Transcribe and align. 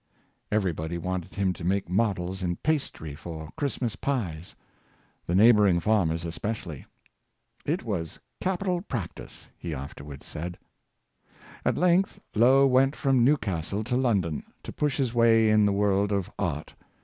Everybody 0.51 0.97
wanted 0.97 1.35
him 1.35 1.53
to 1.53 1.63
make 1.63 1.87
models 1.87 2.41
in 2.41 2.55
pastry 2.55 3.13
for 3.13 3.49
Christmas 3.55 3.95
pies— 3.95 4.55
the 5.27 5.35
neighboring 5.35 5.79
farmers 5.79 6.25
especially. 6.25 6.87
*' 7.27 7.65
It 7.73 7.83
was 7.83 8.19
capital 8.41 8.81
practice," 8.81 9.49
he 9.59 9.75
afterward 9.75 10.23
said. 10.23 10.57
At 11.63 11.77
length 11.77 12.19
Lough 12.33 12.65
went 12.65 12.95
from 12.95 13.23
Newcastle 13.23 13.83
to 13.83 13.95
London, 13.95 14.43
to 14.63 14.73
push 14.73 14.97
his 14.97 15.13
way 15.13 15.51
in 15.51 15.67
the 15.67 15.71
world 15.71 16.11
of 16.11 16.31
art. 16.39 16.73